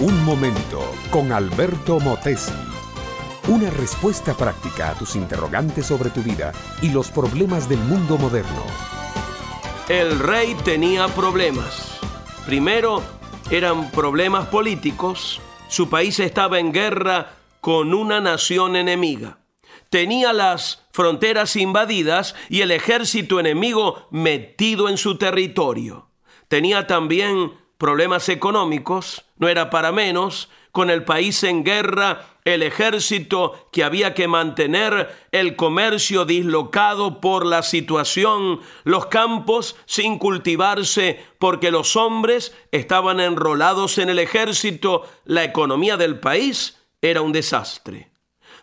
Un 0.00 0.24
momento 0.24 0.94
con 1.10 1.32
Alberto 1.32 1.98
Motesi. 1.98 2.52
Una 3.48 3.68
respuesta 3.68 4.32
práctica 4.32 4.90
a 4.90 4.94
tus 4.94 5.16
interrogantes 5.16 5.86
sobre 5.86 6.10
tu 6.10 6.22
vida 6.22 6.52
y 6.80 6.90
los 6.90 7.10
problemas 7.10 7.68
del 7.68 7.80
mundo 7.80 8.16
moderno. 8.16 8.62
El 9.88 10.20
rey 10.20 10.54
tenía 10.64 11.08
problemas. 11.08 11.98
Primero, 12.46 13.02
eran 13.50 13.90
problemas 13.90 14.46
políticos. 14.46 15.40
Su 15.66 15.90
país 15.90 16.20
estaba 16.20 16.60
en 16.60 16.72
guerra 16.72 17.32
con 17.60 17.92
una 17.92 18.20
nación 18.20 18.76
enemiga. 18.76 19.40
Tenía 19.90 20.32
las 20.32 20.86
fronteras 20.92 21.56
invadidas 21.56 22.36
y 22.48 22.60
el 22.60 22.70
ejército 22.70 23.40
enemigo 23.40 24.06
metido 24.12 24.88
en 24.88 24.96
su 24.96 25.18
territorio. 25.18 26.08
Tenía 26.46 26.86
también 26.86 27.50
problemas 27.78 28.28
económicos, 28.28 29.24
no 29.36 29.48
era 29.48 29.70
para 29.70 29.92
menos, 29.92 30.50
con 30.72 30.90
el 30.90 31.04
país 31.04 31.42
en 31.44 31.64
guerra, 31.64 32.26
el 32.44 32.62
ejército 32.62 33.68
que 33.72 33.84
había 33.84 34.14
que 34.14 34.28
mantener, 34.28 35.14
el 35.32 35.56
comercio 35.56 36.24
dislocado 36.24 37.20
por 37.20 37.46
la 37.46 37.62
situación, 37.62 38.60
los 38.84 39.06
campos 39.06 39.76
sin 39.86 40.18
cultivarse 40.18 41.24
porque 41.38 41.70
los 41.70 41.96
hombres 41.96 42.54
estaban 42.72 43.20
enrolados 43.20 43.98
en 43.98 44.08
el 44.08 44.18
ejército, 44.18 45.08
la 45.24 45.44
economía 45.44 45.96
del 45.96 46.20
país 46.20 46.78
era 47.00 47.22
un 47.22 47.32
desastre. 47.32 48.10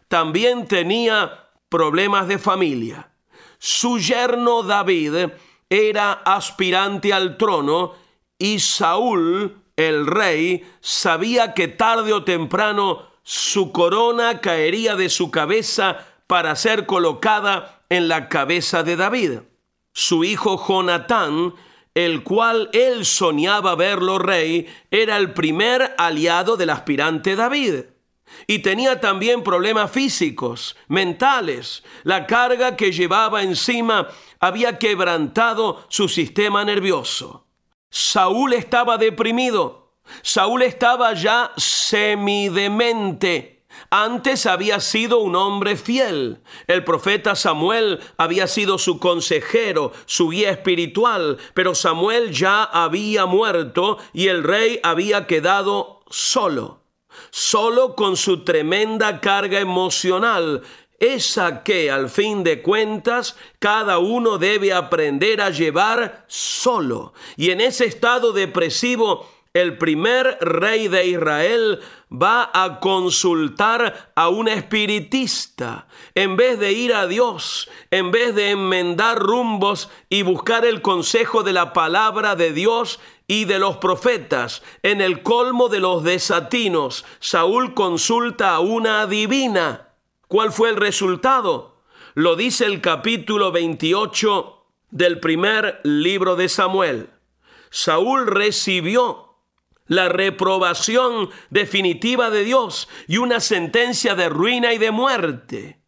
También 0.07 0.67
tenía 0.67 1.49
problemas 1.69 2.27
de 2.27 2.38
familia. 2.38 3.11
Su 3.57 3.97
yerno 3.97 4.63
David 4.63 5.29
era 5.69 6.13
aspirante 6.13 7.11
al 7.13 7.38
trono 7.38 8.05
y 8.38 8.59
Saúl, 8.59 9.61
el 9.75 10.08
rey, 10.08 10.66
sabía 10.81 11.53
que 11.53 11.67
tarde 11.67 12.14
o 12.14 12.23
temprano 12.23 13.03
su 13.23 13.72
corona 13.72 14.39
caería 14.39 14.95
de 14.95 15.09
su 15.09 15.31
cabeza 15.31 16.05
para 16.28 16.56
ser 16.56 16.86
colocada 16.86 17.83
en 17.89 18.08
la 18.08 18.30
cabeza 18.30 18.83
de 18.83 18.95
David. 18.95 19.39
Su 19.94 20.23
hijo 20.23 20.63
Jonatán, 20.67 21.53
el 21.94 22.23
cual 22.23 22.69
él 22.73 23.06
soñaba 23.06 23.75
verlo 23.75 24.19
rey, 24.19 24.67
era 24.91 25.17
el 25.17 25.33
primer 25.33 25.95
aliado 25.97 26.58
del 26.58 26.69
aspirante 26.69 27.36
David. 27.36 27.86
Y 28.47 28.59
tenía 28.59 29.00
también 29.00 29.44
problemas 29.44 29.91
físicos, 29.91 30.75
mentales. 30.88 31.83
La 32.03 32.28
carga 32.28 32.75
que 32.75 32.91
llevaba 32.91 33.44
encima 33.44 34.08
había 34.39 34.78
quebrantado 34.78 35.86
su 35.89 36.09
sistema 36.09 36.66
nervioso. 36.66 37.44
Saúl 37.89 38.53
estaba 38.53 38.97
deprimido. 38.97 39.94
Saúl 40.22 40.61
estaba 40.61 41.14
ya 41.14 41.52
semidemente. 41.58 43.55
Antes 43.89 44.45
había 44.45 44.80
sido 44.80 45.19
un 45.19 45.36
hombre 45.36 45.75
fiel. 45.75 46.41
El 46.67 46.83
profeta 46.83 47.36
Samuel 47.36 48.00
había 48.17 48.47
sido 48.47 48.78
su 48.78 49.00
consejero, 49.00 49.91
su 50.06 50.30
guía 50.30 50.52
espiritual, 50.52 51.38
pero 51.53 51.75
Samuel 51.75 52.31
ya 52.31 52.63
había 52.63 53.25
muerto 53.25 53.97
y 54.13 54.28
el 54.28 54.44
rey 54.44 54.80
había 54.83 55.28
quedado 55.28 56.02
solo, 56.09 56.83
solo 57.31 57.95
con 57.95 58.17
su 58.17 58.44
tremenda 58.44 59.19
carga 59.19 59.59
emocional 59.59 60.63
esa 61.14 61.64
que 61.64 61.92
al 61.92 62.09
fin 62.09 62.44
de 62.44 62.61
cuentas 62.61 63.36
cada 63.59 64.00
uno 64.00 64.38
debe 64.38 64.73
aprender 64.73 65.42
a 65.42 65.50
llevar 65.50 66.25
solo. 66.28 67.14
Y 67.38 67.52
en 67.52 67.62
ese 67.62 67.86
estado 67.86 68.31
depresivo, 68.31 69.28
el 69.56 69.78
primer 69.78 70.38
rey 70.42 70.89
de 70.89 71.08
Israel 71.08 71.80
va 72.12 72.52
a 72.53 72.81
consultar 72.81 74.12
a 74.13 74.28
un 74.28 74.50
espiritista. 74.50 75.88
En 76.13 76.35
vez 76.35 76.59
de 76.59 76.74
ir 76.74 76.94
a 76.94 77.08
Dios, 77.08 77.69
en 77.90 78.12
vez 78.12 78.35
de 78.35 78.50
enmendar 78.50 79.18
rumbos 79.18 79.90
y 80.09 80.24
buscar 80.24 80.66
el 80.66 80.81
consejo 80.81 81.41
de 81.41 81.53
la 81.53 81.72
palabra 81.72 82.35
de 82.35 82.52
Dios 82.52 83.00
y 83.28 83.46
de 83.46 83.59
los 83.59 83.78
profetas, 83.78 84.62
en 84.84 85.00
el 85.00 85.24
colmo 85.24 85.69
de 85.69 85.79
los 85.79 86.03
desatinos, 86.03 87.06
Saúl 87.19 87.74
consulta 87.74 88.56
a 88.56 88.59
una 88.59 89.03
adivina 89.03 89.84
¿Cuál 90.28 90.52
fue 90.52 90.69
el 90.69 90.78
resultado? 90.78 91.84
Lo 92.16 92.36
dice 92.36 92.66
el 92.66 92.81
capítulo 92.81 93.52
28 93.52 94.66
del 94.90 95.19
primer 95.19 95.81
libro 95.84 96.36
de 96.36 96.50
Samuel. 96.50 97.09
Saúl 97.69 98.25
recibió 98.25 99.35
la 99.85 100.09
reprobación 100.09 101.30
definitiva 101.52 102.31
de 102.31 102.44
Dios 102.44 102.90
y 103.08 103.18
una 103.18 103.40
sentencia 103.40 104.16
de 104.16 104.30
ruina 104.30 104.74
y 104.74 104.80
de 104.80 104.91
muerte. 104.91 105.81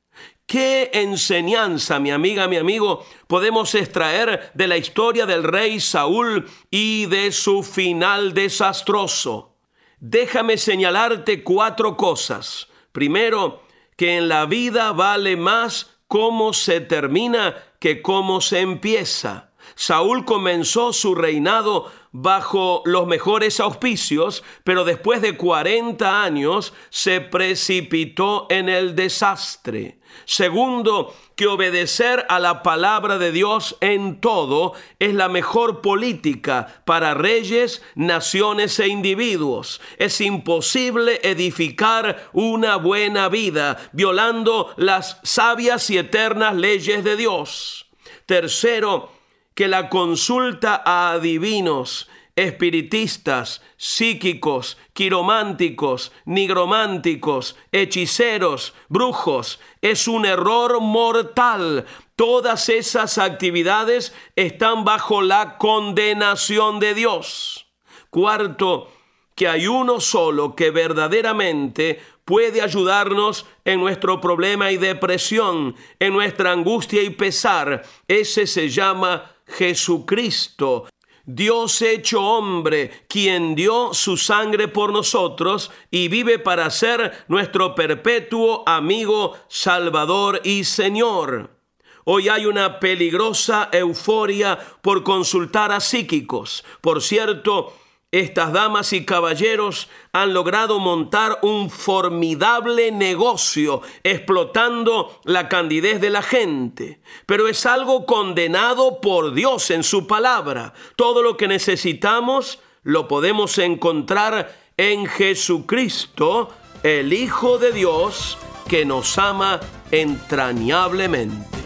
¿Qué 0.45 0.91
enseñanza, 0.93 1.99
mi 1.99 2.11
amiga, 2.11 2.47
mi 2.47 2.57
amigo, 2.57 3.05
podemos 3.27 3.73
extraer 3.73 4.51
de 4.53 4.67
la 4.67 4.77
historia 4.77 5.25
del 5.25 5.43
rey 5.43 5.79
Saúl 5.79 6.47
y 6.69 7.07
de 7.07 7.31
su 7.31 7.63
final 7.63 8.33
desastroso? 8.33 9.57
Déjame 9.99 10.57
señalarte 10.57 11.43
cuatro 11.43 11.97
cosas. 11.97 12.67
Primero, 12.91 13.66
que 13.97 14.15
en 14.17 14.29
la 14.29 14.45
vida 14.45 14.93
vale 14.93 15.35
más 15.35 15.97
cómo 16.07 16.53
se 16.53 16.79
termina 16.79 17.55
que 17.79 18.01
cómo 18.01 18.39
se 18.39 18.61
empieza. 18.61 19.49
Saúl 19.75 20.23
comenzó 20.23 20.93
su 20.93 21.13
reinado 21.13 21.91
bajo 22.19 22.81
los 22.85 23.05
mejores 23.05 23.59
auspicios, 23.59 24.43
pero 24.63 24.85
después 24.85 25.21
de 25.21 25.37
40 25.37 26.23
años 26.23 26.73
se 26.89 27.21
precipitó 27.21 28.47
en 28.49 28.69
el 28.69 28.95
desastre. 28.95 29.99
Segundo, 30.25 31.13
que 31.35 31.45
obedecer 31.45 32.25
a 32.27 32.39
la 32.39 32.63
palabra 32.63 33.19
de 33.19 33.31
Dios 33.31 33.77
en 33.81 34.19
todo 34.19 34.73
es 34.97 35.13
la 35.13 35.29
mejor 35.29 35.81
política 35.81 36.81
para 36.85 37.13
reyes, 37.13 37.83
naciones 37.93 38.79
e 38.79 38.87
individuos. 38.87 39.79
Es 39.99 40.19
imposible 40.19 41.19
edificar 41.21 42.29
una 42.33 42.77
buena 42.77 43.29
vida 43.29 43.77
violando 43.91 44.73
las 44.77 45.19
sabias 45.21 45.87
y 45.91 45.99
eternas 45.99 46.55
leyes 46.55 47.03
de 47.03 47.15
Dios. 47.15 47.85
Tercero, 48.25 49.16
que 49.57 49.67
la 49.67 49.89
consulta 49.89 50.83
a 50.85 51.13
adivinos, 51.13 52.07
espiritistas, 52.35 53.63
psíquicos, 53.75 54.77
quirománticos, 54.93 56.11
nigrománticos, 56.25 57.57
hechiceros, 57.71 58.75
brujos, 58.87 59.59
es 59.81 60.07
un 60.07 60.27
error 60.27 60.79
mortal. 60.79 61.87
Todas 62.15 62.69
esas 62.69 63.17
actividades 63.17 64.13
están 64.35 64.85
bajo 64.85 65.23
la 65.23 65.57
condenación 65.57 66.79
de 66.79 66.93
Dios. 66.93 67.65
Cuarto, 68.11 68.91
que 69.33 69.47
hay 69.47 69.65
uno 69.65 69.99
solo 69.99 70.55
que 70.55 70.69
verdaderamente 70.69 71.99
puede 72.25 72.61
ayudarnos 72.61 73.47
en 73.65 73.79
nuestro 73.79 74.21
problema 74.21 74.71
y 74.71 74.77
depresión, 74.77 75.75
en 75.97 76.13
nuestra 76.13 76.51
angustia 76.51 77.01
y 77.01 77.09
pesar. 77.09 77.81
Ese 78.07 78.45
se 78.45 78.69
llama 78.69 79.31
Jesucristo, 79.47 80.87
Dios 81.25 81.81
hecho 81.81 82.21
hombre, 82.21 83.05
quien 83.09 83.53
dio 83.53 83.93
su 83.93 84.15
sangre 84.15 84.69
por 84.69 84.93
nosotros 84.93 85.71
y 85.91 86.07
vive 86.07 86.39
para 86.39 86.69
ser 86.69 87.25
nuestro 87.27 87.75
perpetuo 87.75 88.63
amigo, 88.65 89.35
Salvador 89.49 90.39
y 90.45 90.63
Señor. 90.63 91.57
Hoy 92.05 92.29
hay 92.29 92.45
una 92.45 92.79
peligrosa 92.79 93.67
euforia 93.73 94.57
por 94.81 95.03
consultar 95.03 95.73
a 95.73 95.81
psíquicos. 95.81 96.63
Por 96.79 97.01
cierto, 97.01 97.73
estas 98.11 98.53
damas 98.53 98.93
y 98.93 99.03
caballeros 99.03 99.89
han 100.13 100.33
logrado 100.33 100.79
montar 100.79 101.39
un 101.41 101.69
formidable 101.69 102.91
negocio 102.91 103.81
explotando 104.03 105.19
la 105.25 105.49
candidez 105.49 105.99
de 105.99 106.09
la 106.09 106.21
gente, 106.21 107.01
pero 107.25 107.49
es 107.49 107.65
algo 107.65 108.05
condenado 108.05 109.01
por 109.01 109.33
Dios 109.33 109.71
en 109.71 109.83
su 109.83 110.07
palabra. 110.07 110.73
Todo 110.95 111.21
lo 111.21 111.35
que 111.35 111.49
necesitamos 111.49 112.59
lo 112.83 113.09
podemos 113.09 113.57
encontrar 113.57 114.55
en 114.77 115.05
Jesucristo, 115.07 116.49
el 116.83 117.11
Hijo 117.11 117.57
de 117.57 117.73
Dios, 117.73 118.37
que 118.69 118.85
nos 118.85 119.17
ama 119.17 119.59
entrañablemente. 119.91 121.57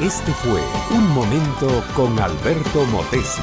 Este 0.00 0.32
fue 0.32 0.60
un 0.90 1.08
momento 1.10 1.84
con 1.94 2.18
Alberto 2.18 2.84
Motesi. 2.86 3.42